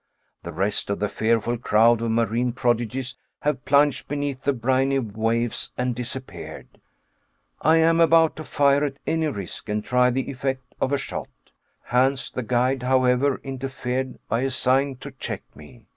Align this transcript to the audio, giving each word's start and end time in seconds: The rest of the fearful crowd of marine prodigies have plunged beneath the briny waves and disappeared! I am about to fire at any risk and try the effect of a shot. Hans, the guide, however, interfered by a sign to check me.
The 0.41 0.51
rest 0.51 0.89
of 0.89 0.97
the 0.97 1.07
fearful 1.07 1.59
crowd 1.59 2.01
of 2.01 2.09
marine 2.09 2.53
prodigies 2.53 3.15
have 3.41 3.65
plunged 3.65 4.07
beneath 4.07 4.45
the 4.45 4.51
briny 4.53 4.97
waves 4.97 5.71
and 5.77 5.93
disappeared! 5.93 6.81
I 7.61 7.77
am 7.77 7.99
about 7.99 8.35
to 8.37 8.43
fire 8.43 8.83
at 8.83 8.97
any 9.05 9.27
risk 9.27 9.69
and 9.69 9.85
try 9.85 10.09
the 10.09 10.31
effect 10.31 10.73
of 10.81 10.91
a 10.91 10.97
shot. 10.97 11.27
Hans, 11.83 12.31
the 12.31 12.41
guide, 12.41 12.81
however, 12.81 13.39
interfered 13.43 14.17
by 14.27 14.39
a 14.39 14.49
sign 14.49 14.95
to 15.01 15.11
check 15.11 15.43
me. 15.55 15.85